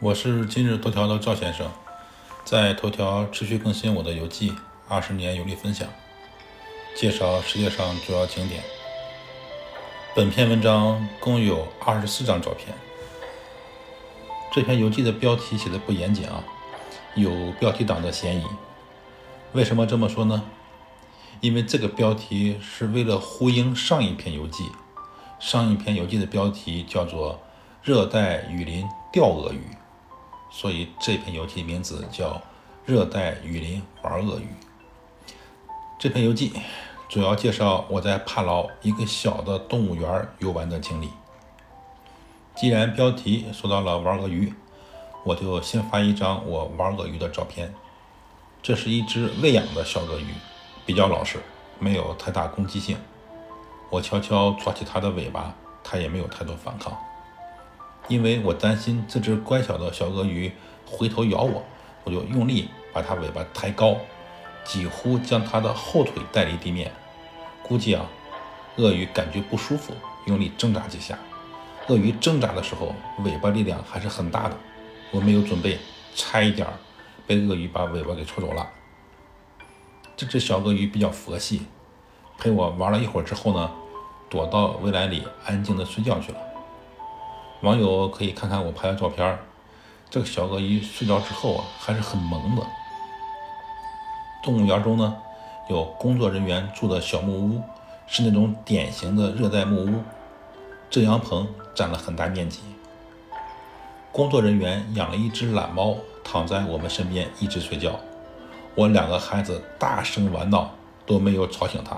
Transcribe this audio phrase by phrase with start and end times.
[0.00, 1.70] 我是今日头条的赵先生，
[2.44, 4.52] 在头条持续更新我的游记，
[4.88, 5.88] 二十年游历分享，
[6.96, 8.60] 介绍世界上主要景点。
[10.12, 12.76] 本篇文章共有二十四张照片。
[14.52, 16.42] 这篇游记的标题写的不严谨啊，
[17.14, 18.44] 有标题党的嫌疑。
[19.52, 20.42] 为什么这么说呢？
[21.40, 24.70] 因为这个标题是为了呼应上一篇游记。
[25.38, 27.34] 上一篇游记的标题叫做
[27.82, 29.58] 《热带雨林钓鳄鱼》，
[30.54, 32.30] 所以这篇游记名字叫
[32.86, 34.46] 《热带雨林玩鳄鱼》。
[35.98, 36.52] 这篇游记
[37.08, 41.10] 主要介绍我在帕劳一个小的动物园游玩的经历。
[42.54, 44.54] 既然标题说到了玩鳄鱼，
[45.24, 47.74] 我就先发一张我玩鳄鱼的照片。
[48.62, 50.32] 这是一只喂养的小鳄鱼，
[50.86, 51.42] 比较老实，
[51.80, 52.96] 没有太大攻击性。
[53.90, 56.96] 我悄悄抓起它的尾巴，它也没有太多反抗。
[58.08, 60.52] 因为我担心这只乖巧的小鳄鱼
[60.84, 61.64] 回头咬我，
[62.04, 63.96] 我就用力把它尾巴抬高，
[64.64, 66.92] 几乎将它的后腿带离地面。
[67.62, 68.06] 估计啊，
[68.76, 69.94] 鳄鱼感觉不舒服，
[70.26, 71.18] 用力挣扎几下。
[71.88, 74.56] 鳄鱼挣扎的时候，尾巴力量还是很大的。
[75.10, 75.78] 我没有准备，
[76.14, 76.66] 差一点
[77.26, 78.68] 被鳄鱼把尾巴给抽走了。
[80.16, 81.62] 这只小鳄鱼比较佛系，
[82.36, 83.70] 陪我玩了一会儿之后呢。
[84.30, 86.38] 躲到围栏里安静的睡觉去了。
[87.64, 89.38] 网友可以看看我拍的照片，
[90.10, 92.62] 这个小鳄鱼睡着之后啊，还是很萌的。
[94.42, 95.16] 动物园中呢，
[95.70, 97.62] 有工作人员住的小木屋，
[98.06, 100.02] 是那种典型的热带木屋，
[100.90, 102.60] 遮阳棚占了很大面积。
[104.12, 107.98] 工作人员养了一只懒猫，躺在我们身边一直睡觉。
[108.74, 110.70] 我两个孩子大声玩闹，
[111.06, 111.96] 都没有吵醒它。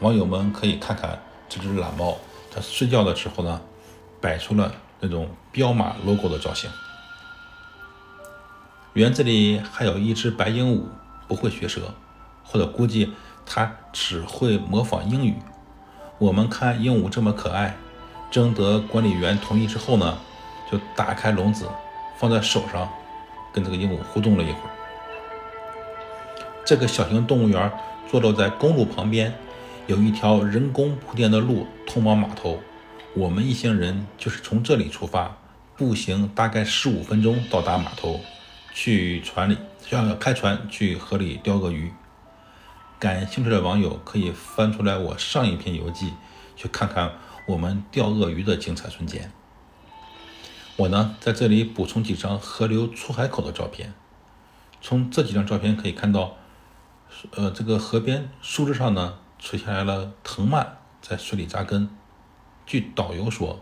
[0.00, 1.16] 网友们可以看看
[1.48, 2.16] 这只懒猫，
[2.52, 3.60] 它睡觉的时候呢，
[4.24, 6.70] 摆出了那种彪马 logo 的造型。
[8.94, 10.84] 园子里还有一只白鹦鹉，
[11.28, 11.92] 不会学舌，
[12.42, 13.12] 或者估计
[13.44, 15.34] 它只会模仿英语。
[16.16, 17.76] 我们看鹦鹉这么可爱，
[18.30, 20.16] 征得管理员同意之后呢，
[20.72, 21.68] 就打开笼子，
[22.16, 22.88] 放在手上，
[23.52, 24.70] 跟这个鹦鹉互动了一会儿。
[26.64, 27.70] 这个小型动物园
[28.10, 29.34] 坐落在公路旁边。
[29.86, 32.58] 有一条人工铺垫的路通往码头，
[33.16, 35.36] 我们一行人就是从这里出发，
[35.76, 38.20] 步行大概十五分钟到达码头，
[38.74, 39.56] 去船里
[39.90, 41.92] 要开船去河里钓鳄鱼。
[42.98, 46.12] 感兴趣的网友可以翻出来我上一篇游记，
[46.56, 47.12] 去看看
[47.46, 49.30] 我们钓鳄鱼的精彩瞬间。
[50.76, 53.94] 我呢在这里补充几张河流出海口的照片，
[54.82, 56.36] 从这几张照片可以看到，
[57.30, 59.18] 呃，这个河边树枝上呢。
[59.36, 61.90] 垂下来了藤蔓在水里扎根。
[62.66, 63.60] 据导游说，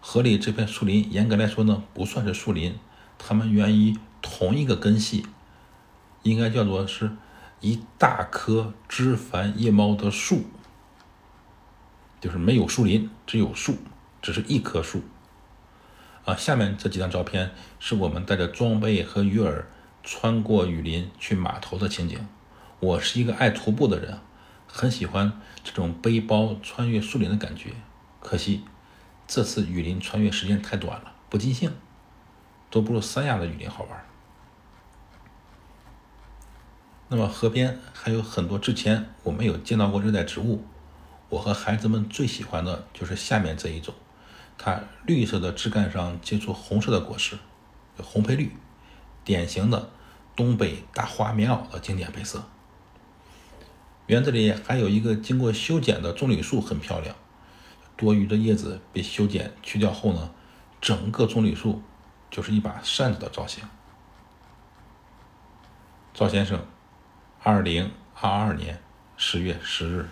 [0.00, 2.78] 河里这片树林严格来说呢不算是树林，
[3.18, 5.24] 它们源于同一个根系，
[6.22, 7.10] 应该叫做是
[7.60, 10.44] 一大棵枝繁叶茂的树，
[12.20, 13.78] 就是没有树林，只有树，
[14.20, 15.02] 只是一棵树。
[16.26, 19.64] 啊，下面这几张照片是我们带着装备和鱼饵
[20.02, 22.28] 穿过雨林去码头的情景。
[22.78, 24.18] 我是一个爱徒步的人。
[24.72, 25.32] 很喜欢
[25.64, 27.70] 这种背包穿越树林的感觉，
[28.20, 28.64] 可惜
[29.26, 31.72] 这次雨林穿越时间太短了，不尽兴，
[32.70, 34.04] 都不如三亚的雨林好玩。
[37.08, 40.64] 那么河边还有很多之前我没有见到过热带植物，
[41.28, 43.94] 我和孩子们最喜欢的就是下面这一种，
[44.56, 47.36] 它绿色的枝干上结出红色的果实，
[48.00, 48.52] 红配绿，
[49.24, 49.90] 典型的
[50.36, 52.44] 东北大花棉袄的经典配色。
[54.06, 57.16] 园子里还有一个经过修剪的棕榈树，很漂亮。
[58.00, 60.30] 多余的叶子被修剪去掉后呢，
[60.80, 61.82] 整个棕榈树
[62.30, 63.62] 就是一把扇子的造型。
[66.14, 66.64] 赵先生，
[67.42, 68.80] 二零二二年
[69.18, 70.08] 十月十日。